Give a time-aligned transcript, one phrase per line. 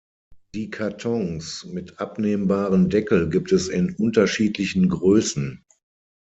[0.55, 5.63] Die Kartons mit abnehmbaren Deckel gibt es in unterschiedlichen Größen.